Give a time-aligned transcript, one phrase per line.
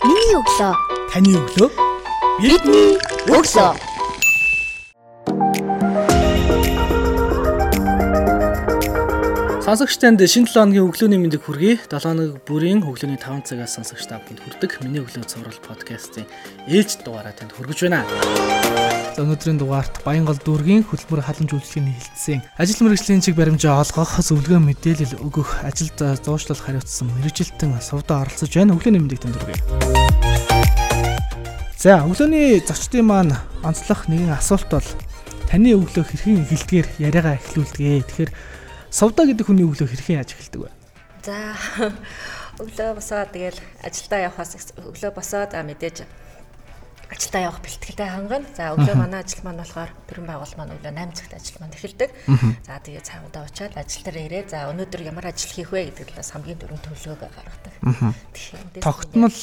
[0.00, 0.72] Миний өглөө.
[1.12, 1.68] Таны өглөө.
[2.40, 2.96] Бидний
[3.28, 3.90] өглөө.
[9.70, 11.84] Сонсогчтанд шинэ 7 өдрийн өглөөний мэндийг хүргэе.
[11.86, 14.80] 7 өнөг бүрийн өглөөний 5 цагаас сонсогч та бүхэнд хүрдэг.
[14.82, 16.26] Миний өглөө цоврал подкастын
[16.66, 18.02] ээлж дугаараа танд хүргэж байна.
[19.14, 24.58] За өнөөдрийн дугаарт Баянгол дүүргийн хөтөлбөр халамж үйлчлэгийн хилцсэн ажил мэргэжлийн чиг баримжаа олгох, зөвлөгөө
[24.58, 28.74] мэдээлэл өгөх, ажилд зуушлал хариуцсан мэрэгжилтэн сувдаа оролцож байна.
[28.74, 29.89] Өглөөний мэндийг танд хүргэе.
[31.80, 33.32] За өглөөний зочдын маань
[33.64, 34.84] онцлох нэгэн асуулт бол
[35.48, 38.04] таны өглөө хэрхэн эхэлдгээр яриагаа эхлүүлдэг.
[38.04, 38.32] Тэгэхээр
[38.92, 40.68] Сувда гэдэг хүний өглөө хэрхэн яаж эхэлдэг вэ?
[41.24, 41.56] За
[42.60, 46.04] өглөө босоод тэгэл ажилдаа явахаас өглөө босоод мэдээж
[47.16, 48.44] ажилдаа явах бэлтгэлтэй хангана.
[48.52, 52.10] За өглөө манай ажил маань болохоор төрийн байгууллага маань өглөө 8 цагт ажил маань эхэлдэг.
[52.60, 54.52] За тэгээ цаавдаа очиад ажил дээр ирээ.
[54.52, 57.72] За өнөөдөр ямар ажил хийх вэ гэдэг талаас хамгийн дөрөв төлөвлөгөө гаргадаг.
[58.84, 59.38] Тогтмол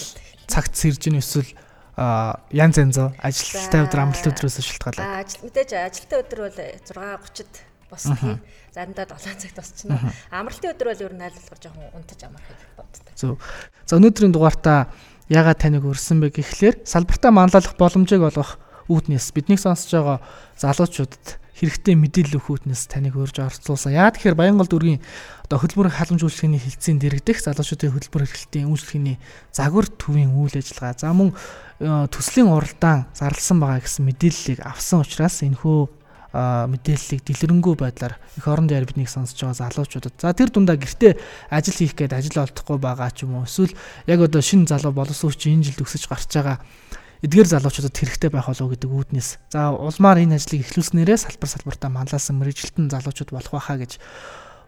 [0.45, 1.49] цагт сэрж ийн эсвэл
[1.97, 5.25] янз янзоо ажилттай өдөр амралт өдрөөс шалтгаалаад.
[5.25, 7.58] Ажил мэдээж ажилттай өдөр бол 6:30-д
[7.89, 8.38] босдгийг
[8.75, 9.97] заримдаа 7 цагт босчихно.
[10.30, 13.03] Амралтын өдөр бол ер нь айлуулгаар жоохон унтаж амархыг боддог.
[13.17, 13.41] Зөв.
[13.89, 14.94] За өнөөдрийн дугаартаа
[15.31, 20.19] ягаад таныг өрсөн бэ гэхлээр салбартаа манлайлах боломжийг олгох үүднээс биднийг сонсож байгаа
[20.59, 21.25] залуучуудад
[21.57, 23.97] хэрэгтэй мэдээлэл өгөх үүднээс таныг өрж орцуулсан.
[23.97, 25.02] Яа тэгэхээр Баянгол дүргийн
[25.49, 29.17] одоо хөтөлбөрийн халамж үйлчлэгийн хэлтсийн дэрэгдэх залуучуудын хөтөлбөр эрхлэлтийн үйлчлэгийн
[29.49, 35.41] загвар төвийн үйл ажиллагаа за мөн э, төслийн уралдаан зарласан байгаа гэсэн мэдээллийг авсан учраас
[35.41, 35.97] энэхүү
[36.38, 41.17] мэдээллийг дэлгэрэнгүй байдлаар их орон дээр биднийг сонсож байгаа залуучуудад за тэр дундаа гэртээ
[41.49, 43.73] ажил хийх гээд ажил олдохгүй байгаа ч юм уу эсвэл
[44.05, 46.61] яг одоо шинэ залуу боловсон хүч энэ жилд өсөж гарч байгаа
[47.25, 52.37] эдгээр залуучуудад хэрэгтэй байх болов гэдэг үүднээс за улмаар энэ ажлыг эхлүүлснээрээ салбар салбартаа манлайлсан
[52.37, 53.97] мэрэгжилтэн залуучууд болох байхаа гэж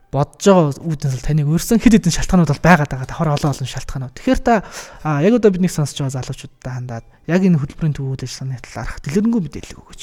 [0.09, 3.05] бодож байгаа үүднээс таныг өөрсөн хэд хэдэн шалтгаанууд бол байгаад байгаа.
[3.05, 4.17] Давхар олон олон шалтгаанууд.
[4.17, 4.66] Тэгэхээр та
[5.22, 9.77] яг одоо бидний сонсож байгаа залуучуудтай хандаад яг энэ хөтөлбөрийн төвүүд ажиллагааны талаарх дэлгэрэнгүй мэдээлэл
[9.86, 10.02] өгөөч.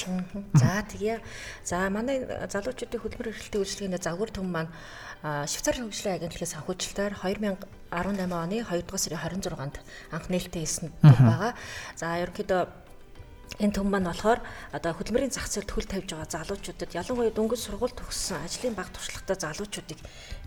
[0.55, 1.19] За тэгье.
[1.67, 4.71] За манай залуучуудын хөтөлбөр эрхлэлтийн үйлчлэгээний загвар төв маань
[5.23, 7.65] Швейцар хөгжлийн агентлагийн санхүүжилтээр 2018
[8.37, 9.77] оны 2 дугаар сарын 26-нд
[10.13, 11.53] анх нээлттэй хийсэн байгаа.
[11.97, 12.63] За ерөнхийдөө
[13.63, 14.41] энэ төв маань болохоор
[14.77, 19.37] одоо хөдөлмөрийн зах зээлд хөл тавьж байгаа залуучуудад ялангуяа дөнгөж сургууль төгссөн ажлын баг туршлагатай
[19.41, 20.01] залуучуудыг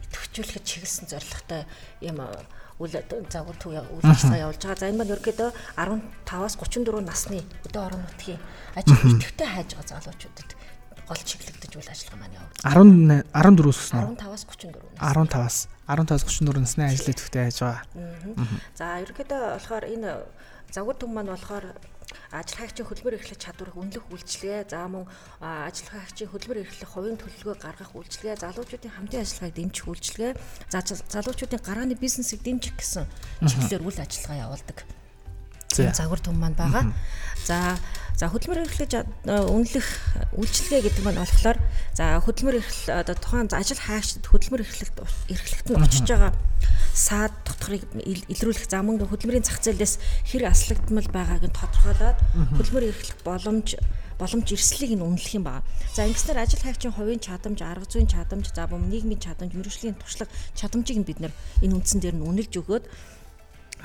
[0.06, 1.66] идэвхжүүлэхэд чиглэсэн зорилготой
[2.06, 2.22] юм
[2.80, 2.94] үйл
[3.34, 4.80] загвар төв үйл ажиллагаа явуулж байгаа.
[4.80, 8.42] За энэ маань ерөөдөө 15-аас 34 насны өдөө орон нутгийн
[8.78, 10.50] ажил идэвхтэй хайж байгаа залуучуудад
[11.10, 14.02] гол чиглэгдэж үйл ажиллагаа маань явуулж 18 14-өөс өснө.
[14.14, 15.58] 15-аас 34 нас.
[15.90, 17.82] 15-аас 15-аас 34 насны ажил идэвхтэй хайж байгаа.
[18.78, 20.12] За ерөөдөө болохоор энэ
[20.70, 21.66] загвар төв маань болохоор
[22.30, 25.06] ажил хайгчийн хөдөлмөр эрхлэх чадварыг үнэлэх үйлчилгээ, за мөн
[25.42, 30.32] ажил хайгчийн хөдөлмөр эрхлэх хувийн төлөвлөгөө гаргах үйлчилгээ, залуучуудын хамтын ажиллагааг дэмжих үйлчилгээ,
[30.70, 33.06] за залуучуудын гарааны бизнесийг дэмжих гэсэн
[33.46, 34.78] чиглэлээр үйл ажиллагаа явуулдаг.
[35.74, 36.94] Загвар төв маань байгаа.
[37.46, 37.78] За
[38.20, 38.92] За хөдөлмөр эрхлэж
[39.32, 39.88] үнэлэх
[40.36, 41.56] үйлчилгээ гэдэг нь болохоор
[41.96, 44.98] за хөдөлмөр эрхлэл одоо тухайн ажил хаагчид хөдөлмөр эрхлэлт
[45.32, 46.36] эрхлэлт нь очиж байгаа
[46.92, 50.04] саад дотгорыг илрүүлэх за мөн хөдөлмөрийн зах зээлээс
[50.36, 52.20] хэр аслагдмал байгааг нь тодорхойлоод
[52.60, 53.80] хөдөлмөр эрхлэх боломж
[54.20, 55.64] боломж эрсдлийг нь үнэлэх юм байна.
[55.96, 60.28] За ингэснээр ажил хайгчийн хувийн чадамж, арга зүйн чадамж, за мөн нийгмийн чадамж, мэрэгжлийн туршлага
[60.60, 61.32] чадамжийг нь бид нэр
[61.64, 62.84] энэ үндсэн дээр нь үнэлж өгөөд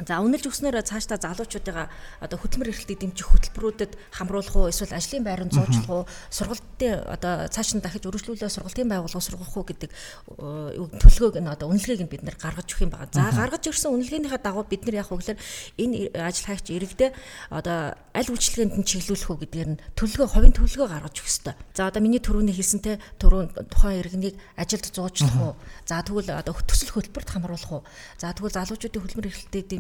[0.03, 1.87] За үнэлж өгснөөр цаашдаа залуучуудыгаа
[2.19, 6.03] одоо хөтөлмөр эрхлэлтийг дэмжих хөтөлбөрүүдэд хамруулах уу эсвэл ажлын байранд зуучлах уу
[6.35, 9.91] сургалтын одоо цааш нь дахиж өргөжлүүлээ сургалтын байгууллага сургах уу гэдэг
[10.35, 13.15] төлөвлөгөөг нь одоо үнэлгээг нь бид нэр гаргаж өгөх юм байна.
[13.15, 15.39] За гаргаж ирсэн үнэлгээнийхээ дагуу бид нар яг хөглөр
[15.79, 17.11] энэ ажил хайгч иргэдээ
[17.55, 21.55] одоо аль үйлчлэгээнд нь чиглүүлэх үү гэдгээр нь төлөвлөгөө хувийн төлөвлөгөө гаргаж өгөх ёстой.
[21.79, 25.55] За одоо миний түрүүний хэлсэнтэй түрүүн тухайн иргэнийг ажилд зуучлах уу?
[25.87, 27.83] За тэгвэл одоо төсөл хөтөлбөрт хамруулах уу?
[28.19, 29.31] За тэгвэл залуучуудын хөдөлмөр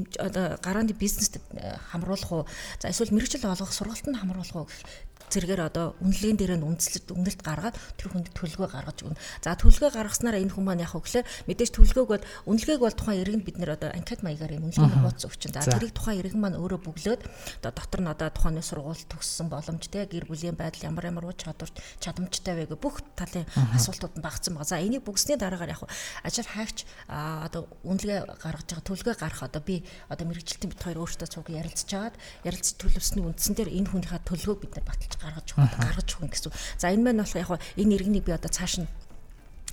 [0.04, 2.46] эрхлэлтийг одоо гарааны бизнест э, хамруулах уу
[2.80, 4.84] за эсвэл мэрэгжил олгох сургалтанд хамруулах уу гэх
[5.30, 9.18] зэрэгээр одоо үнэлгээнд дээр нь үндэслэлт үнэлт гаргаад тэр хүнд төлөвлөгөө гаргаж өгнө.
[9.42, 13.44] За төлөвлөгөө гаргаснараа энэ хүмүүс маань яг хөглөө мэдээж төлөвлөгөөг бол үнэлгээг бол тухайн иргэнд
[13.44, 15.56] бид нэр одоо анкет маягаар юм үнэлгээний хуудас өгч чинь.
[15.56, 19.84] За тэрийг тухайн иргэн маань өөрөө бүглөөд одоо дотор нь одоо тухайн сургууль төгссөн боломж
[19.90, 24.24] те гэр бүлийн байдал ямар ямар уус чадвар чадамжтай вэ гэх бүх талын асуултууд нь
[24.24, 24.70] багцсан байгаа.
[24.70, 25.82] За энийг бүгсний дараагаар яг
[26.22, 31.28] ажил хайгч одоо үнэлгээ гаргаж байгаа төлөвлөгөө гарах одоо би одоо мэрэгжилтийн бит хоёр өөртөө
[31.28, 32.14] цуг ярилцж чаад
[32.44, 36.52] ярилцж төлөвсний үндсэн дээр энэ хүнийхээ төлөвлөгөөг бид нар баталж гаргаж гаргаж өгнө гэсэн.
[36.80, 38.88] За энэ маань болохоор яг энэ иргэнийг би одоо цааш нь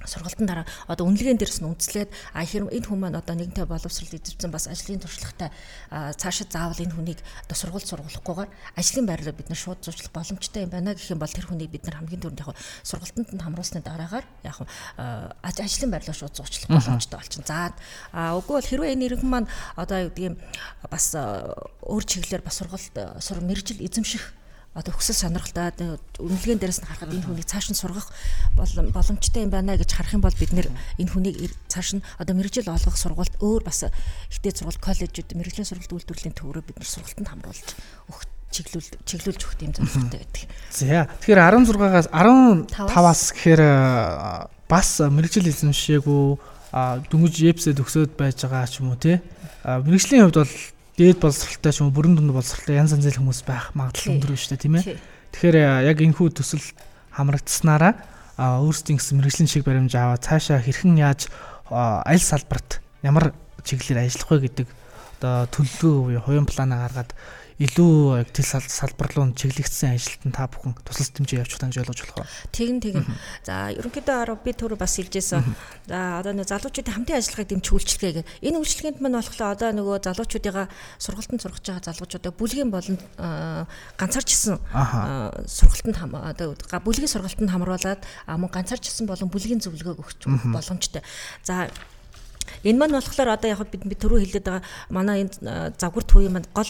[0.06, 4.14] сургалтын дараа одоо үнэлгээнд дээрс нь үндэслээд а хэрэг энэ хүмүүс маань одоо нэгэнтээ боловсрол
[4.14, 5.50] эзэмсэн бас ажлын туршлагатай
[6.18, 10.72] цаашид заавал энэ хүнийг одоо сургууль сургуулахгүйгээр ажлын байрлал бид нар шууд зурчлах боломжтой юм
[10.72, 14.26] байна гэх юм бол тэр хүнийг бид нар хамгийн түрүүнд яг сургалтанд нь хамруулсны дараагаар
[14.46, 14.58] яг
[15.44, 17.50] ажлын байрлал шууд зурчлах боломжтой болчихно.
[17.50, 17.74] За
[18.38, 20.38] үгүй бол хэрвээ энэ иргэн маань одоо юу гэдэг юм
[20.90, 24.41] бас өөр чиглэлээр бас сургалт сур мэржил эзэмших
[24.72, 28.08] одоо хүсэл сонирхолтой үнэлгээн дээрээс нь харахад энэ хүнийг цааш нь сургах
[28.56, 32.72] боломжтой юм байна гэж харах юм бол бид нэр энэ хүнийг цааш нь одоо мэрэгжил
[32.72, 33.84] олгох сургалт өөр бас
[34.32, 37.68] ихтэй сургалт коллежууд мэрэгжлийн сургалт үйлдвэрлэлийн төврөө бид нар сургалтанд хамруулж
[38.08, 40.44] өгөх чиглүүл чиглүүлж өгөх юм зорилготой байдаг.
[40.72, 43.64] За тэгэхээр 16-аас 15-аас гэхээр
[44.72, 46.24] бас мэрэгжил эзэмшээгүй
[47.12, 49.20] дөнгөж епсэд өгсөд байж байгаа ч юм уу тий.
[49.68, 50.56] Мэрэгжлийн хувьд бол
[51.02, 54.62] дээд боловсралтай ч юм бүрэн дүнд боловсралтай янз янзын хүмүүс байх магадлал өндөр шүү дээ
[54.62, 55.02] тийм ээ.
[55.34, 55.58] Тэгэхээр
[55.90, 56.62] яг энэ хүү төсөл
[57.18, 57.94] хамрагдсанараа
[58.38, 61.34] өөрсдийн гэсэн мэрэгжлийн шиг баримж аваа цаашаа хэрхэн яаж
[61.74, 63.34] аль салбарт ямар
[63.66, 64.68] чиглэлээр ажиллах вэ гэдэг
[65.22, 67.12] одоо төлөвлөгөө буюу хувийн плана гаргаад
[67.62, 72.30] илүү тэл салбар руу чиглэгдсэн ажилтан та бүхэн тусалц хэмжээ явуух гэж ойлгож болох уу?
[72.50, 73.06] Тэгин тэгин.
[73.46, 75.46] За ерөнхийдөө би түр бас хэлжсэн.
[75.86, 78.26] За одоо нэг залуучуудын хамтын ажиллагааг дэмжих үйлчлэгээ.
[78.42, 80.66] Энэ үйлчлэгээнд мань болохоор одоо нөгөө залуучуудыгаа
[80.98, 82.98] сургалтанд сургаж байгаа залуучуудаа бүлгийн болон
[84.02, 84.58] ганцаарчсан
[85.46, 91.06] сургалтанд хам одоо бүлгийн сургалтанд хамруулад мөн ганцаарчсан болон бүлгийн зөвлөгөөг өгч боломжтой.
[91.46, 91.70] За
[92.64, 96.70] Энэ маань болохоор одоо яг бид түрүү хэлээд байгаа манай энэ завгар төвийн маань гол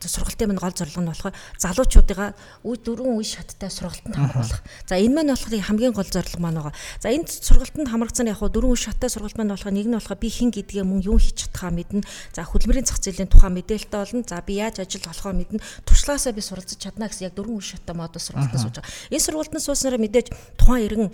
[0.00, 2.30] сургалтын минь гол зорилго нь болохоор залуучуудыгаа
[2.64, 4.62] үе дөрвөн үе шаттай сургалтанд хамруулах.
[4.88, 6.74] За энэ маань болохоор хамгийн гол зорилго маань байгаа.
[6.98, 10.28] За энэ сургалтанд хамрагдсан яг дөрвөн үе шаттай сургалт маань болохоор нэг нь болохоор би
[10.30, 12.02] хэн гэдгээ мөн юу хийж чадхаа мэднэ.
[12.34, 14.22] За хөдөлмөрийн зах зээлийн тухай мэдээлэлтэй болно.
[14.26, 15.62] За би яаж ажил болохоо мэднэ.
[15.86, 18.90] Туршлагаасаа би суралцж чадна гэсэн яг дөрвөн үе шаттай модод сургалтанд сууж байгаа.
[19.14, 20.26] Энэ сургалтанд сууснараа мэдээж
[20.58, 21.10] тухайн иргэн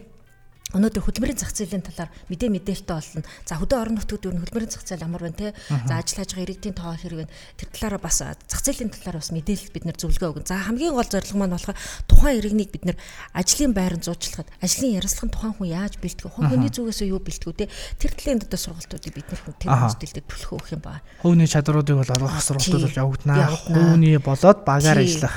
[0.70, 3.26] өнөөдөр хөдөлмөрийн зах зээлийн талаар мэдээ мэдээлэлтэй болно.
[3.42, 5.48] За хөдөө орон нутгад юу хөдөлмөрийн зах зээл амар байна те.
[5.90, 7.34] За ажил хажгаа иргэдийн тоо хэрэг байна.
[7.58, 10.46] Тэр талаараа бас зах зээлийн талаар бас мэдээлэл бид нэр зөвлөгөө өгнө.
[10.46, 12.98] За хамгийн гол зорилго маань болохоор тухайн иргэнийг бид нэр
[13.34, 16.30] ажлын байранд зуучлахад ажлын ярилцлагын тухайн хүн яаж бэлтгэв?
[16.38, 17.66] Хүний зүгээс юу бэлтгэв те.
[17.98, 21.02] Тэр талын одоо сургалтуудыг бид нэр тэр мэдээлэлд түлхүү өгөх юм ба.
[21.18, 23.50] Хувийн чадруудыг бол олгох сургалтууд бол явагдана.
[23.50, 25.34] Хувийн болоод багаар ажиллах.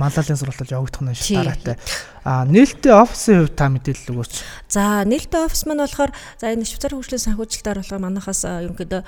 [0.00, 1.76] Маллалын сургалтууд явагдах нь шалтгаалтай.
[2.24, 4.34] А нээлттэй офисын хувьд та мэдээлэл өгөөч.
[4.68, 9.02] За нээлттэй офис маань болохоор за энэ Швейцарын хөгжлийн санхүүжилтээр болохоор манахаас ерөнхийдөө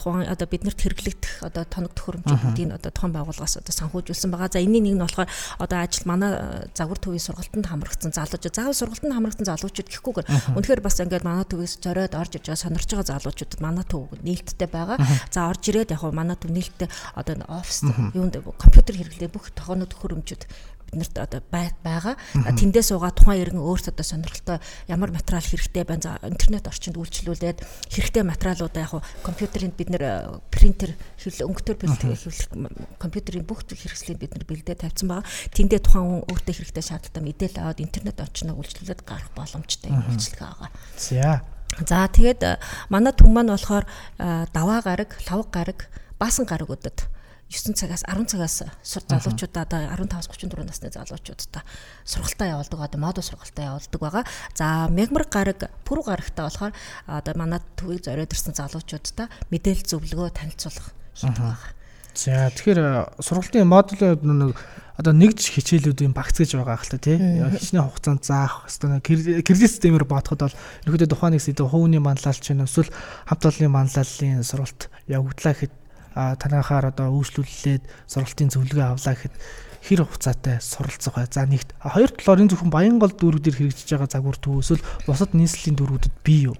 [0.00, 4.48] тухайн одоо биднэрт хэрэглэгдэх одоо тоног төхөөрөмжүүдийг одоо тухайн байгууллагаас одоо санхүүжүүлсэн байгаа.
[4.48, 5.28] За энэний нэг нь болохоор
[5.60, 6.32] одоо ажил манай
[6.72, 8.56] загвар төвийн сургалтанд хамрагдсан залуучууд.
[8.56, 12.88] Заавал сургалтанд хамрагдсан залуучууд гэхгүйгээр үнэхээр бас ингээд манай төвөөс зориод орж иж байгаа сонирч
[12.88, 14.98] байгаа залуучуудад манай төв нээлттэй байгаа.
[15.28, 17.84] За орж ирээд яг манай төв нээлттэй одоо офис
[18.16, 20.42] юунд компьютер хэрэглээ бүх тохооны төхөөрөмжүүд
[20.90, 22.18] биднэрт одоо байгаа.
[22.34, 24.58] Тэндээ суугаад тухайн иргэн өөрт одоо сонирхолтой
[24.90, 26.18] ямар материал хэрэгтэй байна.
[26.26, 27.62] Интернет орчинд үйлчлүүлээд
[27.94, 34.44] хэрэгтэй материалуудаа яг компьютерынд бид нэр принтер хэвлэл өнгөтөр бэлтгэх компьютерийн бүх хэрэгслийг бид нар
[34.50, 35.30] бэлдээ тавьсан байгаа.
[35.54, 40.42] Тэндээ тухайн хүн өөртөө хэрэгтэй шаардлагатай мэдээлэл аваад интернет орчноо үйлчлүүлээд гарах боломжтой юм үйлчлэг
[40.42, 40.70] байгаа.
[40.98, 41.46] За.
[41.86, 42.42] За тэгээд
[42.90, 43.86] манай түн маань болохоор
[44.18, 45.86] даваа гараг, лавг гараг,
[46.18, 47.06] баасан гараг өдөд
[47.50, 51.66] 9 цагаас 10 цагаас залуучуудаа одоо 15-аас 34 насны залуучуудаа
[52.06, 54.24] сургалтаа явуулдаг одоо модуль сургалтаа явуулдаг байгаа.
[54.54, 56.72] За мегмар гараг пүр гарагтаа болохоор
[57.10, 61.74] одоо манай төвийг зориод ирсэн залуучуудаа мэдээлэл зөвлөгөө танилцуулах хийдэг байгаа.
[62.14, 64.54] За тэгэхээр сургалтын модуль нэг
[65.00, 67.16] одоо нэгж хичээлүүдийн багц гэж байгаа хэл та тий.
[67.16, 72.68] Хичнээн хугацаанд заах хэвээр кредит системээр бодоход бол ерөөдөө тухайн нэг сэдв хувийн манлайлч юм
[72.68, 72.92] эсвэл
[73.24, 75.72] хамт олонны манлайллын сургалт явагдлаа гэхэд
[76.14, 79.34] танахаар одоо үйлчлүүлээд сургалтын зөвлөгөө авлаа гэхэд
[79.80, 81.26] хэр хугацаатай суралцах бай.
[81.30, 85.76] За нэгт хоёр талаар энэ зөвхөн Баянгол дүүрэг дээр хэрэгжиж байгаа загвар төвөөсөл бусад нийслэлийн
[85.78, 86.56] дүүргүүдэд бий юу?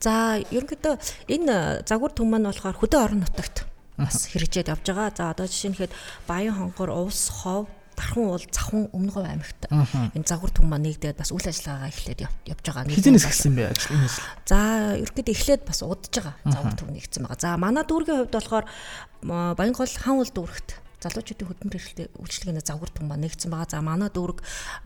[0.00, 0.94] За ерөнхийдөө
[1.28, 3.68] энэ загвар төв маань болохоор хөдөө орон нутагт
[4.00, 5.12] бас хэрэгжээд явж байгаа.
[5.12, 5.92] За одоо жишээ нь хэд
[6.24, 7.68] Баян хонгор, Увс, Хов
[7.98, 9.62] Тархан уул Завхан Өмнө Говь аймагт
[10.14, 12.86] энэ загвар маань нэгдээд бас үйл ажиллагаагаа эхлээд явж байгаа.
[12.86, 14.26] Хизэнээс эхэлсэн бэ ажил энэ ажил.
[14.46, 14.58] За
[15.02, 17.42] ерөнхийдөө эхлээд бас удаж байгаа загвар түн нэгдсэн байгаа.
[17.42, 18.66] За манай дүүргийн хувьд болохоор
[19.58, 20.70] Баянгол хан уул дүүрэгт
[21.02, 23.70] залуучуудын хөдөлмөр эрхлэлтэй үйлчлэгээний загвар маань нэгдсэн байгаа.
[23.70, 24.38] За манай дүүрэг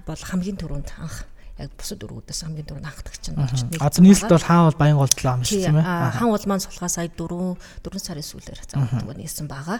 [0.09, 1.29] бол хамгийн түрүүнд анх
[1.61, 3.81] яг бусад өргүүдээс хамгийн дөрөв анхдагч нь болж нэг.
[3.83, 5.85] Аа нийслэлд бол хаан бол баян голдлоо юм шиг тийм ээ.
[5.85, 9.79] Хаан бол маань сулгаа сая 4 4 сарын сүүлээр заавал нээсэн байгаа.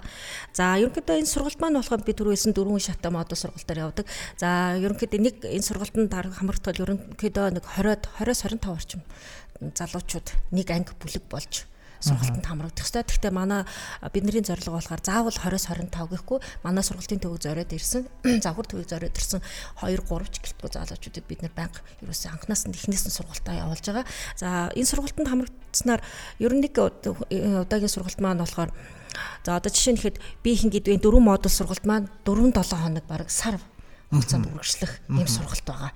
[0.53, 4.07] За ерөнхийдөө энэ сургалт маань болохоор би түрүүсэн дөрвөн шатаа модуль сургалтаар явдаг.
[4.37, 9.01] За ерөнхийдөө нэг энэ сургалтанд хамрагдвал ерөнхийдөө нэг 20-оос 25 орчим
[9.71, 11.65] залуучууд нэг анги бүлэг болж
[12.03, 13.07] сургалтанд хамрагдах ёстой.
[13.07, 13.63] Гэхдээ манай
[14.13, 18.05] бидний зорилго болохоор заавал 20-с 25 гэхгүй манай сургалтын төвөг зориод ирсэн,
[18.45, 19.41] завхар төвөг зориод ирсэн
[19.81, 23.87] 2 3 ч гэлтгүй залуучуудад бид нэр банк ерөөсөө анханаас нь эхнээс нь сургалтаа явуулж
[23.87, 24.07] байгаа.
[24.35, 26.03] За энэ сургалтанд хамрагдсанаар
[26.43, 28.75] ер нь нэг удаагийн сургалт маань болохоор
[29.45, 33.05] За одоо жишээ нь хэд би хин гэдвийн дөрвөн модуль сургалт маань 4 7 хоног
[33.11, 33.59] бараг сар
[34.11, 35.91] хугацаанд үргэлжлэх ийм сургалт байгаа.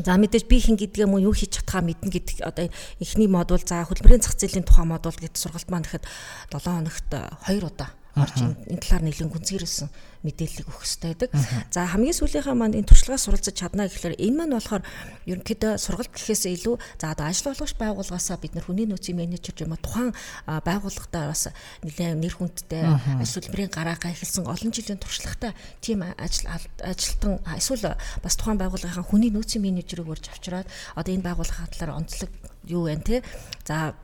[0.00, 3.84] За мэдээж би хин гэдгээ мөн юу хийж чадхаа мэднэ гэдэг одоо эхний модуль за
[3.84, 6.08] хөдөлмөрийн зах зээлийн тухай модуль гэдэг сургалт маань гэхэд
[6.48, 9.88] 7 хоногт 2 удаа орж энэ талаар нэлээд гүнзгийрсэн
[10.22, 11.30] мэдээллийг өгөх хэрэгтэй байдаг.
[11.72, 14.84] За хамгийн сүүлийнхаа маань энэ туршлагаас суралцаж чадна гэхэлэр энэ маань болохоор
[15.26, 19.74] ерөнхийдөө сургалт гэхээсээ илүү за одоо ажил олгогч байгууллагаасаа бид нар хүний нөөцийн менежер юм
[19.74, 20.12] уу тухайн
[20.46, 21.50] байгууллагатаа бас
[21.82, 22.84] нэлээд нэр хүндтэй
[23.18, 25.52] ажил хөдөлмөрийн гараагаа эхэлсэн олон жилийн туршлагатай
[25.82, 26.46] тийм ажил
[26.84, 32.30] ажилтан эсвэл бас тухайн байгууллагынхаа хүний нөөцийн менежерийг урьж авчираад одоо энэ байгууллагын талаар онцлог
[32.68, 33.22] юу вэ те?
[33.66, 33.96] За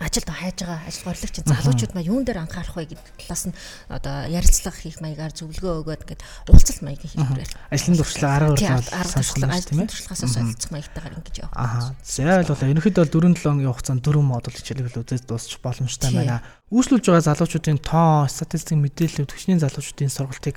[0.00, 3.56] ажилд хайж байгаа ажил горлогч залуучууд маа юун дээр анхаарах вэ гэдэг талаас нь
[3.92, 9.52] одоо ярилцлага хийх маягаар зөвлөгөө өгөөд ингээд уулзалт маягийн хэлбэрээр ажлын туршлага арга барил сонсгох
[9.52, 11.56] ажлын туршлагаас солилцох маягтайгаар ингэж явах.
[11.58, 11.92] Аа.
[12.02, 12.70] За ойлголоо.
[12.72, 16.42] Ерөнхийдөө бол 4-7 хоногийн хугацаанд 4 модуль хичээлийг үзэж дуусчих боломжтой байна.
[16.72, 20.56] Үүслүүлж байгаа залуучуудын тоо, статистик мэдээлэл төвчний залуучуудын сургалтыг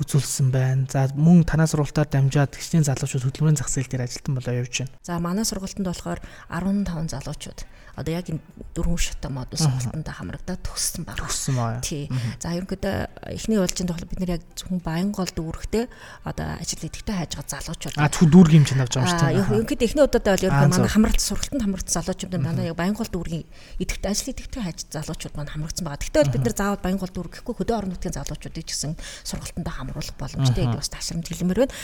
[0.00, 0.88] үзүүлсэн байна.
[0.88, 4.92] За мөн танаа сургалтаар дамжаад гişний залуучууд хөдөлмөрийн зах зээл дээр ажилтан болоо явж байна.
[5.04, 7.60] За манай сургалтанд болохоор 15 залуучууд
[7.96, 8.40] одоо яг энэ
[8.72, 11.28] дөрвөн шатаа модуль сургалтанд хамрагдаад төгссөн байгаа.
[11.28, 11.82] Төгссөн байгаа.
[11.84, 12.08] Тий.
[12.40, 12.96] За ерөнхийдөө
[13.36, 15.84] эхний уулзалтанд болохоор бид нэр яг зөвхөн Баянгол дүүрэгтэй
[16.24, 17.96] одоо ажил идэвхтэй хайж байгаа залуучууд.
[18.00, 19.40] А зөвхөн дүүргийн хэмжээнд авч байгаа шүү дээ.
[19.52, 23.44] Ерөнхийдөө эхний удаадаа бол ерөнхийдөө манай хамралт сургалтанд хамрагдсан залуучууд дандаа яг Баянгол дүүргийн
[23.76, 26.00] идэвхтэй ажил идэвхтэй хайж залуучууд маань хамрагдсан байгаа.
[26.00, 28.96] Тэгтээ бид нар заавал Баянгол дүүрэг гэхгүй хөдөө орон нутгийн залуучуудыг ч гэсэн
[29.28, 31.74] сургалтанд хамруулах боломжтой гэдэг бас ташрамт хэлмээр байна.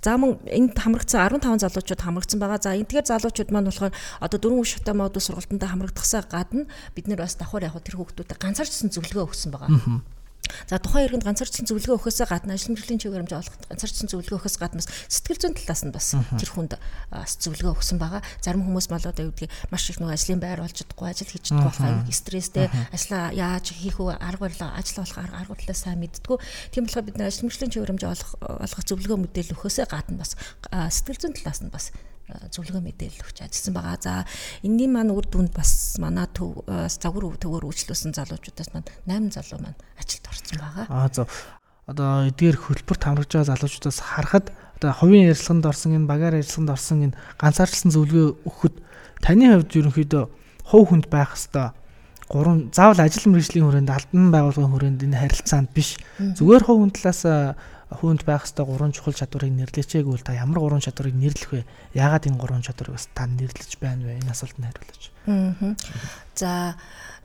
[0.00, 2.60] За мөн энд хамрагдсан 15 залуучууд хамрагдсан байгаа.
[2.62, 7.24] За энэ тэгэхээр залуучууд маань болохоор одоо дөрвөн шатаа модуль сургалтанд хамрагдахсаа гадна бид нэр
[7.24, 10.04] бас давхар яг тэр хүүхдүүдэд ганцаарчсан зөвлөгөө өгсөн байгаа.
[10.68, 14.56] За тухайн иргэнд ганцаарчсан зөвлөгөө өгөхөөс гадна ажил мэргэжлийн чигээр хэмжээ олох ганцаарчсан зөвлөгөө өгөхөөс
[14.56, 16.72] гадна сэтгэл зүйн талаас нь бас тэр хүнд
[17.12, 18.24] бас зөвлөгөө өгсөн байгаа.
[18.40, 21.44] Зарим хүмүүс мал одоо юу гэдгийг маш их нэг ажлын байр болж чадахгүй, ажил хийж
[21.52, 26.00] чадахгүй байх аюул стресстэй, ажлаа яаж хийх вэ, арга барил ажил болох арга аргуудлаа сайн
[26.00, 26.36] мэддгүү.
[26.72, 30.32] Тийм болохоор бид нар ажил мэргэжлийн чигээр хэмжээ олох олох зөвлөгөө мэдээлэл өгөхөөс гадна бас
[30.72, 31.92] сэтгэл зүйн талаас нь бас
[32.28, 33.96] зөвлөгөө мэдээлэл өгч ажилласан байгаа.
[34.00, 34.12] За
[34.60, 39.80] энэний маань үр дүнд бас манай төв загвар төвөөр үйлчлүүлсэн залуучуудаас маань 8 залуу маань
[39.96, 40.84] ажилд орсон байгаа.
[40.92, 41.28] Аа зөв.
[41.88, 46.98] Одоо эдгээр хөлбөрт хамрагж байгаа залуучуудаас харахад одоо хувийн ярилцлаганд орсон энэ багаар ярилцлаганд орсон
[47.08, 48.74] энэ ганцаарчлсан зөвлөгөө өгөхөд
[49.24, 50.24] таны хувьд ерөнхийдөө
[50.68, 51.72] хувь хүнд байх хэвээр
[52.28, 57.56] гурван заавал ажил мэргэжлийн хүрээнд албан байгууллагын хүрээнд энэ харилцаанд биш зүгээр хувь хүн талаас
[57.88, 61.62] хүнд байх ёстой гурван чухал чадварыг нэрлэчээг үл та ямар гурван чадварыг нэрлэх вэ?
[61.96, 64.20] Яагаад энэ гурван чадварыг бас та нэрлэж байна вэ?
[64.20, 65.04] Энэ асуултанд хариулаач.
[65.24, 65.72] Аа.
[66.36, 66.76] За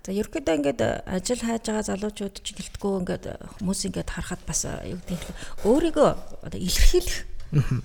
[0.04, 5.00] За ерөөдөө ингээд ажил хайж байгаа залуучууд ч гэлтгүү ингээд хүмүүс ингээд харахад бас юу
[5.00, 6.10] гэдэг нь өөрийгөө
[6.44, 7.33] одоо илэрхийлэх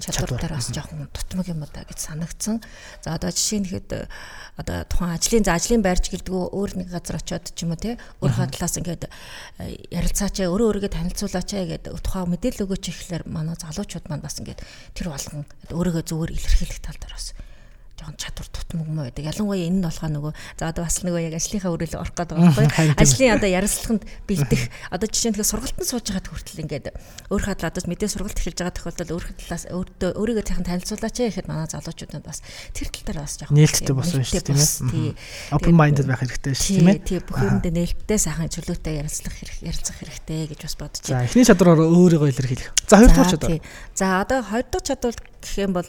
[0.00, 2.62] чадвар бас жоохон дутмаг юм да гэж санагдсан.
[3.04, 4.08] За одоо жишээ нь хэд
[4.56, 8.00] одоо тухайн ажлын за ажлын байрч гэлдэгөө өөр нэг газар очиод ч юм уу те
[8.24, 14.10] өөрийнхөө талаас ингээд э, ярилцаач өөрөө өөрийгөө танилцуулаач гэдэг тухайн мэдээлэл өгөөч ихлээр манай залуучууд
[14.10, 14.60] маань бас ингээд
[14.98, 17.26] тэр болгон өөрийгөө зүгээр илэрхийлэх тал дээр бас
[17.98, 19.26] жоохон чадвар тутам юм уу гэдэг.
[19.26, 22.94] Ялангуяа энэ нь болохоо нөгөө за одоо бас нөгөө яг ажлынхаа өрөөлө орох гэдэг байхгүй.
[22.94, 24.62] Ажлын одоо ярилцлаганд бэлдэх
[24.94, 26.86] одоо жишээ нь тэгэхээр сургалтанд сууж байгаад хүртэл ингээд
[27.28, 31.48] өөрийнхөө талаас одоо мэдээ сургалт эхэлж байгаа тохиолдолд өөрийнхөө талаас өөртөө өөрийгөө сайхан танилцуулаач гэхэд
[31.50, 32.38] манай залуучуудад бас
[32.70, 35.12] тэр тал дээр бас жоохон нээлттэй болсон шүү дээ тийм ээ.
[35.58, 36.98] Open minded байх хэрэгтэй шүү тийм ээ.
[37.02, 41.18] Тийм бүх юмдээ нээлттэй сайхан чөлөөтэй ярилцлах хэрэг ярилцах хэрэгтэй гэж бас бодож байна.
[41.18, 42.68] За эхний чадвараар өөрийгөө илэрхийлэх.
[42.86, 43.60] За хоёр дахь чадвар.
[43.94, 45.88] За одоо хоёр дахь чадвар гэх юм бол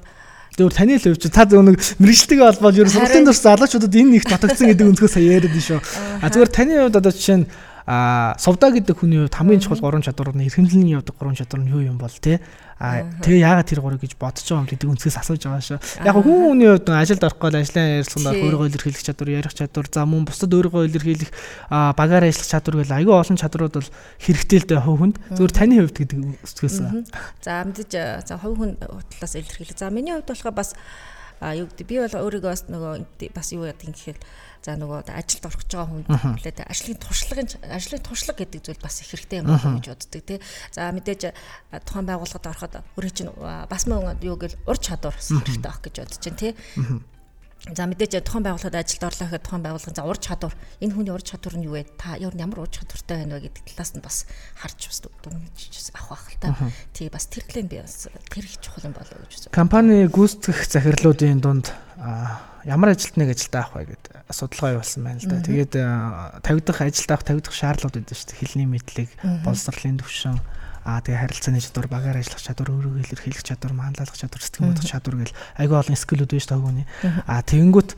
[0.57, 4.15] Тэгвэл таны л хувьд та зөв нэг мэрэгчлэгээ холбоод ер нь сургалтын дурс залуучуудад энэ
[4.17, 5.79] их дотогдсон гэдэг өнцгөөс яриад нь шүү.
[6.21, 7.49] А зүгээр таны хувьд одоо жишээ нь
[7.89, 11.73] а сувда гэдэг хүний хувьд хамгийн чухал гурван чадвар нь эрхэмлэлийн явдаг гурван чадвар нь
[11.73, 12.37] юу юм бол те
[12.79, 15.79] А тэгээ яагаад тэр гурыг гэж бодож байгаа юм гэдэг үнцгээс асууж байгаа шүү.
[15.99, 20.07] Яг хүн хүний хувьд ажилд орохгүй ажлын ярилцлаганд орох өөрийгөө илэрхийлэх чадвар, ярих чадвар, за
[20.07, 21.31] мөн бусдад өөрийгөө илэрхийлэх
[21.67, 23.91] багаар ажиллах чадвар гэл аюу олон чадрууд бол
[24.23, 25.15] хэрэгтэй л дээ хувь хүнд.
[25.35, 26.77] Зөвхөн таны хувьд гэдэг үнцгээс.
[27.43, 27.91] За мэдээж
[28.23, 29.75] за хувь хүн талаас илэрхийлэх.
[29.75, 30.71] За миний хувьд болохоор бас
[31.43, 34.19] юу гэдэг би бол өөрийгөө бас нөгөө бас юу яадаг юм гэхээр
[34.63, 36.07] за нөгөө ажилд орох гэж байгаа хүнд
[36.39, 40.39] хэлээд ажлын туршлагын ажлын туршлага гэдэг зүйл бас их хэрэгтэй юм байна гэж боддог тий.
[40.75, 41.21] За мэдээж
[41.87, 43.31] тухайн байгууллагад ороход өөрөө чинь
[43.71, 46.51] бас мөн юу гэл ур чадвар хэрэгтэй авах гэж бодож чинь тий.
[47.75, 51.21] За мэдээж тухайн байгууллагад ажилд орлоо гэхэд тухайн байгууллагын за ур чадвар энэ хүний ур
[51.21, 51.85] чадвар нь юу вэ?
[51.97, 54.17] Та ямар ур чадвартай байна вэ гэдэг талаас нь бас
[54.57, 56.71] харж бас дүнжиж авах байх л та.
[56.93, 59.53] Тий бас тэр талын би бас тэр их чухал юм болов уу гэж үзсэн.
[59.53, 61.69] Компани гүйцэтгэх захирлуудын дунд
[62.65, 65.37] ямар ажилтныг ажилд авах вэ гэдэг асуудалгаа явуулсан байна л да.
[65.45, 65.73] Тэгээд
[66.41, 68.39] тавигдах ажилд авах тавигдах шаардлууд байдаг шүү дээ.
[68.39, 69.09] Хилний мэдлэг,
[69.45, 70.41] боловсролын төвшин
[70.89, 75.15] Аа тэгээ харилцааны чадвар, багаар ажиллах чадвар, өөрийгөө илэрхийлэх чадвар, манлайлах чадвар, сэтгэн бодох чадвар
[75.21, 76.89] гэл айгүй олон скиллүүд байж таа хүний.
[77.29, 77.93] Аа тэгэнгүүт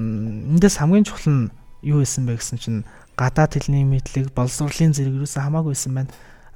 [0.00, 1.52] эндээс хамгийн чухал нь
[1.84, 2.80] юу байсан бэ гэсэн чинь
[3.20, 6.10] гадаад хэлний мэдлэг, боловсролын зэрэг юусэн хамаагүй байсан байна.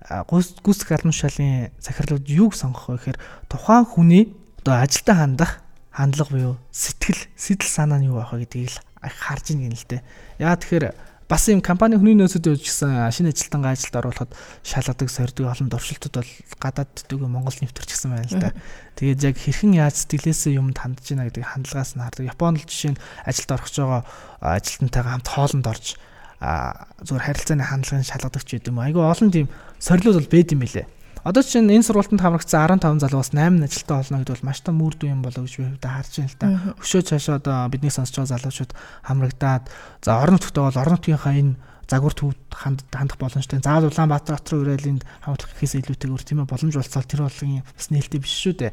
[0.07, 3.19] Гүйцэтгэх албан тушаалын захирлууд юуг сонгох вэ гэхээр
[3.53, 4.25] тухайн хүний
[4.65, 5.53] одоо ажилдаа хандах
[5.93, 9.89] хандлага буюу сэтгэл, сэтэл санаа нь юу байх вэ гэдгийг л харж ийн гэнэ л
[9.91, 10.03] дээ.
[10.41, 10.87] Яа тэгэхээр
[11.27, 14.31] бас юм компани хүний нөөцөд үүсгэсэн шинэ ажилтнгаа ажилд оруулахад
[14.63, 18.55] шалгадаг, сордог олон дуршилтууд бол гадаад дүүгээ Монгол нэвтэрч гисэн байна л да.
[18.95, 22.31] Тэгээд яг хэрхэн яаж сэтгэлээсээ юмд хандж байна гэдэг хандлагаас нь хардаг.
[22.31, 24.03] Японд л жишээ нь ажилд орох гэж байгаа
[24.39, 25.87] ажилтнтайгаа хамт хоолнд орж
[26.39, 28.85] зүгээр харилцааны хандлагын шалгадаг ч гэдэг юм.
[28.87, 29.49] Айгүй олон тийм
[29.83, 30.87] сорилууд бол байд юм билэ.
[31.27, 34.95] Одоо чинь энэ сургуультанд хамрагдсан 15 залуус 8 ажилтаа олно гэдэг бол маш том үр
[34.95, 36.47] дүн юм болоо гэж би хувьдаа харж байна л да.
[36.79, 39.65] Өшөө цаашаа одоо бидний сонсч байгаа залуучууд хамрагдаад
[40.07, 41.59] за орон нутгтаа бол орон нутгийнхаа энэ
[41.91, 43.59] загвар төвд хандах боломжтой.
[43.59, 47.87] Заавал Улаанбаатар хот руу ирээлийн хамтлах гэхээс илүүтэйгээр тийм ээ боломж болцол тэр болгон бас
[47.91, 48.73] нээлттэй биш шүү дээ.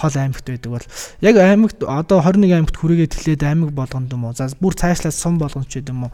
[0.00, 0.86] Хол аймагт байдаг бол
[1.20, 4.32] яг аймагт одоо 21 аймагт хүрээгээ тэлээд аймаг болгонд юм уу.
[4.32, 6.12] За бүр цаашлаад сум болгонд ч юм уу.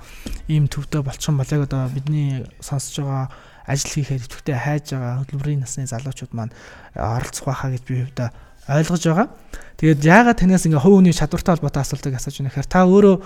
[0.50, 3.26] Ийм төвдөө болчихсон бол яг одоо бидний сонсож байгаа
[3.70, 6.54] ажил хийхэд идэвхтэй хайж байгаа хөдөлмөрийн насны залуучууд маань
[6.98, 8.34] оролцох байхаа гэж би хувьдаа
[8.66, 9.28] ойлгож байгаа.
[9.78, 13.16] Тэгээд яагаад танаас ингээ хувь хүний чадвартай холбоотой асуултыг асууж байна гэхээр та өөрөө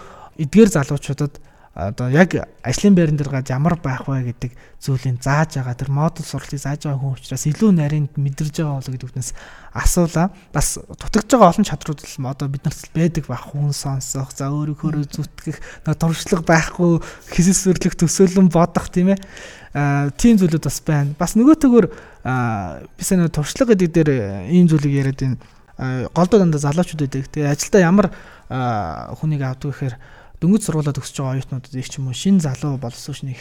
[0.45, 1.35] эдгээр залуучуудад
[1.75, 6.23] одоо яг ажлын байран дээр гаж ямар байх вэ гэдэг зүйлийг зааж байгаа тэр модуль
[6.23, 9.31] сургалтыг зааж байгаа хүн учраас илүү нарийнд мэдэрж байгаа болоо гэдэг үгнээс
[9.75, 10.31] асуулаа.
[10.55, 15.03] Бас дутагдж байгаа олон чадрууд л одоо бид нарт байдаг байх хүн сонсох, за өөрийнхөө
[15.11, 15.59] зүтгэх,
[15.99, 17.03] туршлага байхгүй,
[17.35, 19.19] хэсэсвэрлэх, төсөөлөн бодох тийм ээ.
[19.75, 21.11] Аа тийм зүйлүүд бас байна.
[21.19, 24.11] Бас нөгөөтэйгөр би санаа туршлага гэдэг дээр
[24.47, 25.43] ийм зүйлийг яриад байна.
[26.15, 27.27] Голдоо дандаа залуучууд байдаг.
[27.35, 28.15] Тэгээ ажилдаа ямар
[29.19, 29.95] хүнийг авдаг гэхээр
[30.45, 33.41] дөнгөж сургуулаад өсөж байгаа оюутнуудад их ч юм уу шин залуу боловсруучныг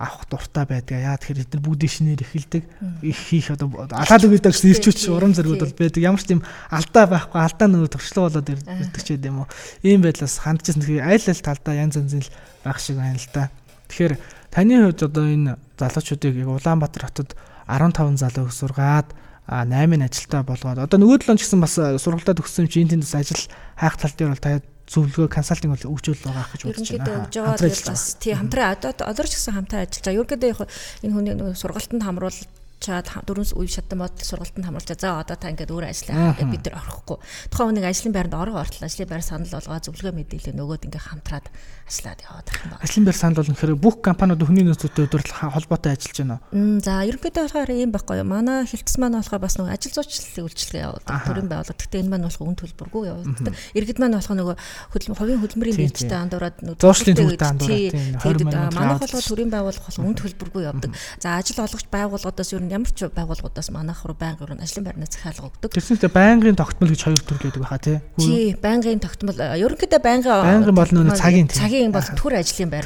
[0.00, 0.96] авах дуртай байдаг.
[0.96, 2.64] Яа тэгэхээр эдгээр бүгдийн шинээр эхэлдэг.
[3.04, 6.00] Их хийх одоо алаад өгдөг гэсэн ирчүүч урам зоригуд бол байдаг.
[6.00, 6.40] Ямар ч тийм
[6.72, 9.48] алдаа байхгүй алдаа нөгөө төвчлөө болоод ирдэг ч гэдэм үү.
[9.84, 10.80] Ийм байдлаас хандчихсан.
[10.80, 12.32] Тэгэхээр аль аль талдаа янз янзын л
[12.64, 13.52] байх шиг байна л да.
[13.92, 14.14] Тэгэхээр
[14.48, 17.36] таны хувьд одоо энэ залуучуудыг Улаанбаатар хотод
[17.68, 19.12] 15 залуу сургаад
[19.44, 23.14] а 8 ажилтаа болгоод одоо нөгөө 7 ч гэсэн бас сургалтад өгсөн чинь энэ тэндээс
[23.20, 23.44] ажил
[23.76, 27.06] хайх тал дээр бол та зөвлөгөө консалтинг бол өгчөөл байгаа гэж бодож байна.
[27.06, 30.18] Ерөнхийдөө өгж байгаа бас тий хамтран одоо одоо ч гэсэн хамтран ажиллаж байгаа.
[30.18, 30.66] Ерөнхийдөө
[31.06, 32.40] энэ хүний сургалтанд хамруул
[32.80, 34.96] чаад дөрөв үе шатан модал сургалтанд хамруулчаа.
[34.96, 36.32] За одоо та ингээд өөр ажиллаа.
[36.48, 37.18] Бид нар орохгүй.
[37.52, 41.46] Тухайн хүнийг ажлын байранд орго ортол ажлын байр санал болгоо зөвлөгөө мэдээлэл нөгөөд ингээд хамтраад
[41.90, 42.82] ажиллаад яваад байх юм байна.
[42.86, 46.78] Ажлын байр санал бол гэхээр бүх компаниуд хүний нөөцтэй өдрөл холбоотой ажиллаж байна уу?
[46.78, 48.28] За ерөнхийдөө болохоор ийм байхгүй юу.
[48.30, 51.14] Манай хилцс маань болохоор бас нөгөө ажил зүйчлэлийн үйлчлэгээ явуулдаг.
[51.26, 51.78] Төрийн байгууллага.
[51.80, 53.54] Гэхдээ энэ маань болох үн төлбөргүй явуулдаг.
[53.74, 54.56] Иргэд маань болох нөгөө
[54.94, 60.14] хөдөлмөр хувийн хөдөлмөрийн бэлттэй андуураад нөгөө зуушлын төвтэй андуураад манайх бол төрийн байгууллага болох үн
[60.14, 60.90] төлбөргүй явдаг.
[61.18, 65.10] За ажил олгогч байгууллагуудаас ер нь ямар ч байгууллагуудаас манайх руу байнгын руу ажлын байрнаас
[65.10, 65.70] захиалга өгдөг.
[65.74, 67.98] Тэрсэнтэй байнгын тогтмол гэж хоёр төр гэдэг байхаа тий.
[68.20, 72.84] Тий, байнгын тогтмол ерөнхийдөө байнгын байнгын бол нөгөө цагийн цагийн бол төр ажлын байр.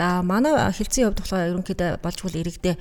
[0.00, 2.76] За манай хилцэн хувьд болохоор ерөнхийдөө болжгүй иргэдээ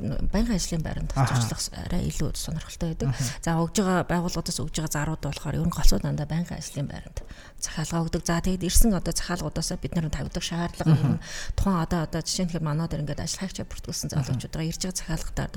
[0.00, 3.12] байнгын ажлын байранд туршлах арай илүү сонирхолтой байдаг.
[3.44, 7.18] За өгж байгаа байгууллагуудаас өгж байгаа зарууд болохоор ер нь голцоо дандаа байнгын ажлын байранд
[7.60, 8.22] захиалга өгдөг.
[8.24, 11.20] За тэгээд ирсэн одоо захиалгуудаас бид нар тавьдаг шаардлага юм.
[11.54, 15.52] Тухайн одоо одоо жишээ нь манай дээр ингээд ажил хайгч бүртгүүлсэн залуучуудаа ирж байгаа захиалгатаар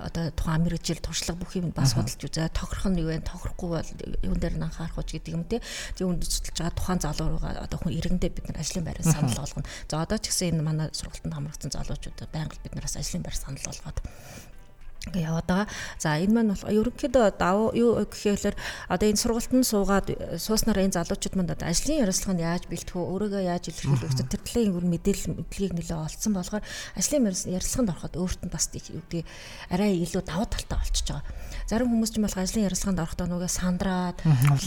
[0.00, 2.52] одоо тухайн мэрэгжил туршлага бүх юм бас судалж үзээ.
[2.52, 3.24] Тохирох нь юу вэ?
[3.24, 3.90] Тохирохгүй бол
[4.24, 5.60] юун дээр нь анхаарах уу гэдэг юм те.
[5.96, 9.68] Тийм үнд судалж байгаа тухайн залуугаа одоо хүн иргэндээ бид нар ажлын байраа санал болгоно.
[9.88, 13.64] За одоо ч гэсэн энэ манай сургалтанд хамрагдсан залуучуудад байнга бид нараас ажлын байр санал
[13.64, 13.98] болгоод
[15.08, 15.68] ингээ яваад байгаа.
[15.96, 18.52] За энэ маань бол ерөнхийдөө давуу юу гэхээр
[18.92, 23.08] одоо энэ сургалтанд суугаад сууснараа энэ залуучууд манд одоо ажлын ярилцлаганд яаж бэлтэх вэ?
[23.08, 24.28] Өөрийгөө яаж илэрхийлэх вэ?
[24.28, 26.64] Тэр талын ер нь мэдээлэл мэдлэгийг нэлээ олцсон болохоор
[27.00, 29.24] ажлын ярилцлаганд ороход өөрт нь бас юу гэдэг
[29.72, 31.24] арай илүү давуу талтай болчихж байгаа.
[31.64, 34.18] Зарим хүмүүс ч юм бол ажлын ярилцлаганд орохдоо нөгөө сандраад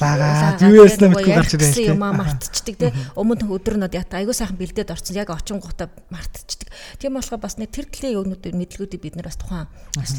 [0.02, 2.92] лагаад юу яснаа мэдгүй гарч ирсэн юм аа мартчихдаг тий.
[3.20, 6.72] Өмнө өдрнүүд ята айгуу сайхан бэлдээд орсон яг очин гутаа мартчихдаг.
[6.98, 9.68] Тийм болохоор бас нэг тэр талын юмнууд мэдлгүүдийг бид нар бас тухайн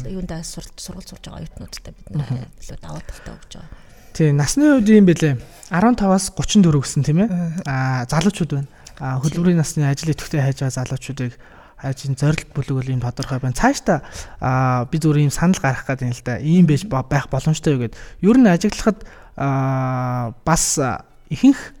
[0.09, 3.69] юундаа сургалт сурж байгаа оюутнуудтай бид нэр илүү даваа талтай өгч байгаа.
[4.15, 5.35] Тий, насны хувьд юм бэлээ.
[5.69, 7.29] 15-аас 34 гэсэн тийм ээ.
[7.67, 8.69] Аа, залуучууд байна.
[8.95, 11.35] Аа, хөдөлмөрийн насны ажил идэвхтэй хайж байгаа залуучуудыг
[11.75, 13.59] хайж энэ зорилт бүлэг бол ийм тодорхой байна.
[13.59, 14.07] Цаашдаа
[14.39, 16.39] аа би зүгээр ийм санал гаргах гэдэг юм л да.
[16.39, 17.99] Ийм байж байх боломжтой юу гэд.
[18.23, 19.03] Ер нь ажиглахад
[19.35, 20.79] аа бас
[21.27, 21.75] ихэнх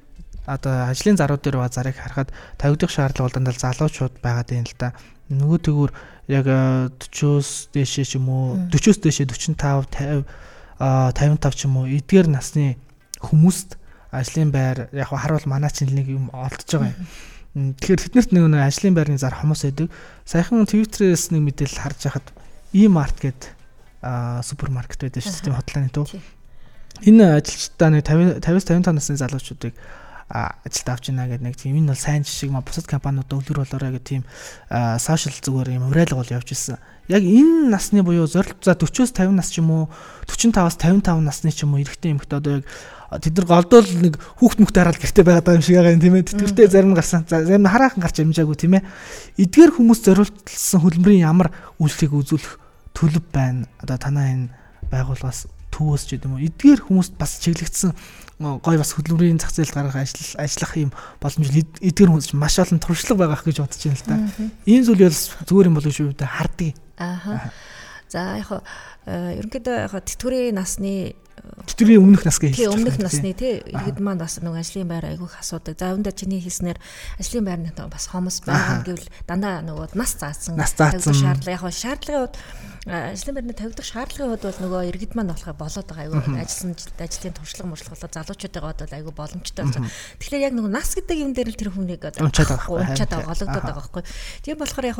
[0.45, 4.75] одоо ажлын зарууд дээр ба зарыг харахад тавигдах шаардлага бол дандаа залуучууд байгаад байна л
[4.77, 4.89] да.
[5.31, 5.91] Нөгөө тэгүр
[6.27, 10.25] яг 40-оос дээшээ ч юм уу 40-оос дээшээ 45 50
[10.79, 12.75] а 55 ч юм уу эдгээр насны
[13.21, 13.77] хүмүүст
[14.11, 17.75] ажлын байр яг харуул манай чинь нэг юм олдож байгаа юм.
[17.79, 19.87] Тэгэхээр тэднэрт нэг нэг ажлын байрны зар хүмүүс байдаг.
[20.27, 22.27] Саяхан Twitter-ээс нэг мэдээлэл харж байхад
[22.75, 23.51] e-mart гэдэг
[24.43, 26.11] супермаркет байдаг шүү дээ хотлооны төв.
[27.03, 29.73] Энэ ажилчдаа нэг 50 50-55 насны залуучуудыг
[30.29, 33.93] ажилд авч ийна гэдэг нэг тийм энэ бол сайн жишг ма бусад компаниудаа өлгөр болоорой
[34.01, 34.23] гэх тийм
[34.69, 36.81] сошиал зүгээр юм уриалга бол явж исэн.
[37.05, 39.83] Яг энэ насны буюу зорилт за 40-оос 50 нас ч юм уу
[40.25, 42.65] 45-аас 55 насны ч юм уу эрэгтэй эмэгтэй одоо яг
[43.21, 46.15] тэд нар голдол нэг хүүхд мөхтэй хараад гэртээ байгаад байгаа юм шиг байгаа юм тийм
[46.17, 46.25] ээ.
[46.25, 47.21] Тэтгэвртэй зарим нь гарсан.
[47.29, 48.87] Зарим нь хараахан гарч амжаагүй тийм ээ.
[49.37, 52.53] Эдгээр хүмүүс зориулсан хөдөлмөрийн ямар үйлчлэгийг үзүүлэх
[52.97, 53.69] төлөв байна.
[53.77, 54.49] Одоо танаа энэ
[54.89, 56.45] байгууллагаас төвөөс ч гэдэг юм уу.
[56.49, 57.93] Эдгээр хүмүүст бас чиглэгдсэн
[58.39, 60.91] гой бас хөдөлмөрийн зах зээлд гаргах ажил ажиллах юм
[61.23, 61.47] боломж
[61.79, 64.15] эдгээр хүмүүс маш олон туршлага байгаа гэж бодож байна л да.
[64.67, 66.75] Ийм зүйл бол зүгээр юм болов шүү дээ хардгийг.
[66.99, 67.51] Аа.
[68.11, 68.51] За яг
[69.07, 71.15] ерөнхийдөө яг тэтгэврийн насны
[71.65, 72.77] тэтгэврийн өмнөх нас гэж хэлж байна.
[72.77, 75.75] Өмнөх насны тий иргэд маань бас нэг ажлын байр айгүйх асуудаг.
[75.75, 76.79] За үүндээ чиний хэлснээр
[77.17, 80.55] ажлын байрны бас хомос байна гэвэл дандаа нөгөө нас заасан.
[80.55, 82.37] Нас заасан шаардлага яг шаардлагын хувьд
[82.85, 87.33] ажлын байрны тавигдах шаардлагын хувьд бол нөгөө иргэд маань болохоор болоод байгаа айгүй ажилласан ажлын
[87.33, 89.89] туршлага муршлаглаа залуучуудаа бол айгүй боломжтой байна.
[90.21, 92.69] Тэгэхээр яг нөгөө нас гэдэг юм дээр л тэр хүнийг унчаад байгаа.
[92.69, 94.03] Унчаад байгаа гологдоод байгаа байхгүй.
[94.45, 94.99] Тийм болохоор яг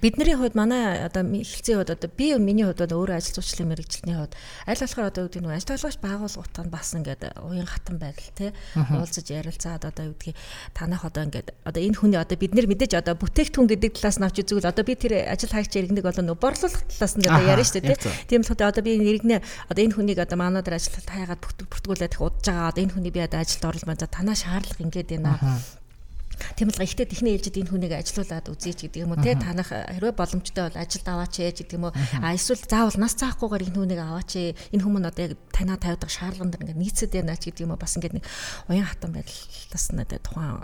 [0.00, 4.32] бидний хувьд манай одоо эхэлцийн хувьд одоо би миний хувьд өөрөө ажил зүйчлийн мэрэгчлэний хувьд
[4.64, 8.46] аль болохоор одоо үүдгийг нэг ажил толгойч байгууллагууд нь бас ингээд уян хатан байдал те
[8.72, 10.36] уулзаж ярилцаад одоо үүдгийг
[10.72, 14.24] танах одоо ингээд одоо энэ хүний одоо бид нэр мэдээж одоо бүтээгдэхүүн гэдэг талаас нь
[14.24, 17.68] авч үзвэл одоо би тэр ажил хайгч иргэнэг болоо нөө борлуулах талаас нь одоо яриа
[17.68, 19.36] шүү дээ те тийм болохоор одоо би иргэнэ
[19.68, 23.12] одоо энэ хүнийг одоо манай дээр ажилтнад хайгаад бүртгүүлээд их удаж байгаа одоо энэ хүний
[23.12, 25.36] би одоо ажилд за танаа шаардлага ингээд байна
[26.56, 29.34] Тийм л ихтэй техник ээлжид энэ хүнийг ажилуулад үзээч гэдэг юм уу те?
[29.34, 31.94] Танах хэрвээ боломжтой бол ажилд аваач ээ гэдэг юм уу?
[31.94, 36.10] А эсвэл заавал нас цаахгүйгээр энэ хүнийг аваач ээ энэ хүмүүс одоо яг танаа тавьдаг
[36.10, 37.82] шаардлаганд ингээд нийцэд байна ч гэдэг юм уу?
[37.82, 38.24] Бас ингээд нэг
[38.70, 40.62] уян хатан байдлаас нь тухайн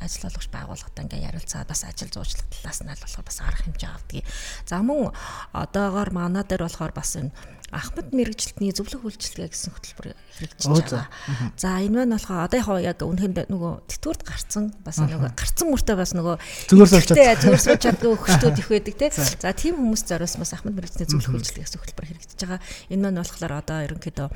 [0.00, 3.90] ажил олгогч байгууллагатай ингээд ярилцаад бас ажил зуучлах талаас нь аль болохоор бас арга хэмжээ
[3.92, 4.24] авдгийг.
[4.64, 5.12] За мөн
[5.52, 7.32] одоогоор манаа дээр болохоор бас энэ
[7.74, 11.10] Ахмад мэрэгжилтний зөвлөх үйлчилгээ гэсэн хөтөлбөр хэрэгжиж байгаа.
[11.58, 16.14] За энэ маань болохоор одоо яг үнэхээр нөгөө тэтгэврт гарцсан бас нөгөө гарцсан мөртөө бас
[16.14, 16.36] нөгөө
[16.70, 17.42] зүгээр сууж чаддаг.
[17.42, 19.10] Зүгээр сууж чаддаг өгчтүүд их байдаг те.
[19.42, 22.60] За тийм хүмүүс зориулсан бас Ахмад мэрэгжлийн зөвлөх үйлчилгээ гэсэн хөтөлбөр хэрэгжиж байгаа.
[22.94, 24.28] Энэ маань болохоор одоо ерөнхийдөө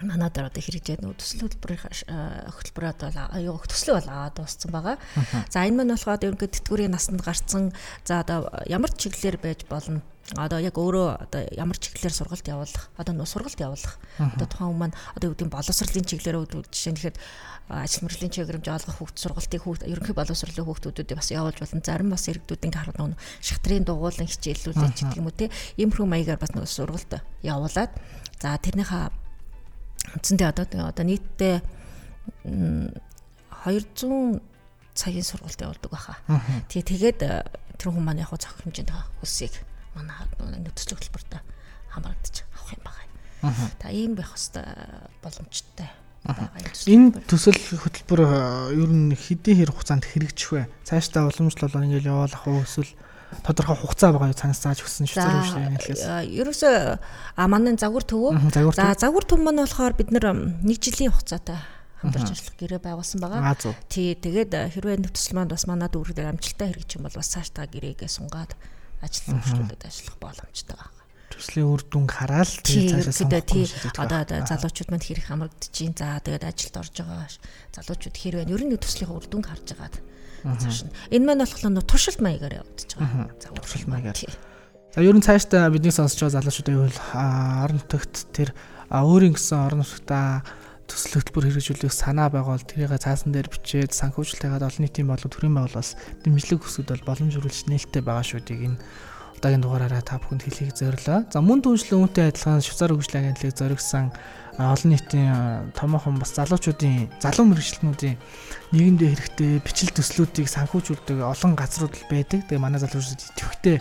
[0.00, 1.84] манай дээр одоо хэрэгжээд нөө төсөл хөтөлбөрийн
[2.48, 4.96] хөтөлбөр одоо аюу төслөө бол аваад дууссан байгаа.
[5.52, 7.76] За энэ маань болохоор ерөнхийдөө тэтгэврийн насанд гарцсан
[8.08, 10.00] за одоо ямар чиглэлээр байж болно
[10.36, 14.00] одоо яг өөрөө одоо ямар чиглэлээр сургалт явуулах одоо нөө сургалт явуулах.
[14.16, 16.38] Одоо тухайн хүмүүс маань одоо юу гэдэг боловсролын чиглэлээр
[16.72, 17.18] жишээ нь тэгэхэд
[17.68, 21.84] ажил мөрлийн чиглэмж олгох хүүхд сургалтын хүүхд ерөнхий боловсролын хүүхдүүдийг бас явуулж болно.
[21.84, 25.52] Зарим бас иргэдүүд ингээ хараад нөө шатрын дугуулan хичээллүүлээд ч гэдэг юм уу те.
[25.76, 27.12] Иймэрхүү маягаар бас нөө сургалт
[27.44, 27.92] явуулаад
[28.40, 29.04] за тэрнийхээ
[30.16, 31.60] үндсэндээ одоо одоо нийтдээ
[32.44, 34.40] 200
[34.94, 36.16] цагийн сургалт явуулдаг байхаа.
[36.68, 37.20] Тэгээ тэгээд
[37.78, 38.92] тэр хүмүүс маань яг зохих хэмжээнд
[39.22, 39.54] хүсийг
[39.96, 40.16] манай
[40.64, 41.40] нөхцөл хөтөлбөртөө
[41.92, 43.68] хамрагдаж авах юм байна.
[43.78, 45.90] Та ийм байх хэвээр боломжтой.
[46.86, 48.20] Энэ төсөл хөтөлбөр
[48.78, 50.62] ер нь хэдийн хэр хугацаанд хэрэгжих вэ?
[50.86, 52.94] Цаашдаа уламжлал ингээл явуулах уу эсвэл
[53.42, 55.42] тодорхой хугацаа байгаа юу цанаас зааж өгсөн шүү дээ
[55.82, 56.30] шүү дээ.
[56.38, 56.74] Ерөөсөө
[57.36, 58.54] а манай загвар төвөө.
[58.76, 61.58] За загвар төв маань болохоор бид нэг жилийн хугацаатай
[62.02, 63.56] хамтарч ажиллах гэрээ байгуулсан байгаа.
[63.88, 68.10] Тий тэгээд хэрвээ нөхцөл маань бас манад үргэлж амжилттай хэрэгжих юм бол бас цаашдаа гэрээгээ
[68.10, 68.52] сунгаад
[69.02, 73.66] ажил хөгжүүлээд ажиллах боломжтой байна төслийн үр дүн хараад тэгээд цаашаа тий.
[73.96, 77.28] Одоо залуучууд манд хэрэг хамрагдаж чинь за тэгээд ажилд орж байгаа
[77.72, 78.52] залуучууд хэр байна.
[78.52, 79.96] Ер нь төслийн үр дүн харж агаад
[80.44, 80.94] цааш нь.
[81.10, 83.32] Энэ маань болохоор нөө туршилт маягаар явагдаж байгаа.
[83.40, 84.18] За туршилт маягаар.
[84.92, 88.48] за ер нь цаашдаа бидний сонсож байгаа залуучуудын хувьд орон нутагт тэр
[88.92, 90.44] өөрийн гэсэн орон нутгата
[90.92, 95.56] төсөл хөтөлбөр хэрэгжүүлэх санаа байгуул тэрийг цаасан дээр бичээд санхүүжилт хийгээд олон нийтийн болон төрийн
[95.56, 98.78] байгууллаас дэмжлэг хүсэд бол боломж хүрэлж нээлттэй байгаа шүү дээ энэ
[99.42, 101.26] удаагийн дугаараараа та бүхэнд хэлхийг зорилоо.
[101.34, 104.14] За мөн түншлэн үүнтэй адилхан Швейцар хөгжлийн агентлыг зоригсон
[104.54, 108.16] олон нийтийн томоохон бас залуучуудын залуу мэрэгчлэнүүдийн
[108.70, 112.46] нийгэмдээ хэрэгтэй бичил төслүүдийг санхүүжүүлдэг олон газрууд байдаг.
[112.46, 113.76] Тэгээ манай залуучууд идэвхтэй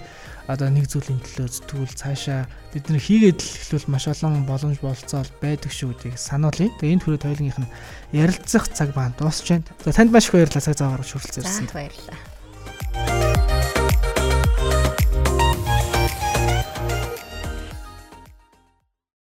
[0.52, 5.32] одоо нэг зүйлийн төлөө зүтгүүл цаашаа бид нэр хийгээд л эхлүүл маш олон боломж болцоол
[5.40, 6.72] байдаг шүү гэдгийг сануулъя.
[6.80, 7.72] Тэгээ энэ төрөй тойлогийнх нь
[8.16, 9.68] ярилцах цаг маань дуусч байна.
[9.84, 11.68] За танд маш их баярлалаа цаг зав гаргаж хүрэлцээрсэн.
[11.72, 12.31] Баярлалаа.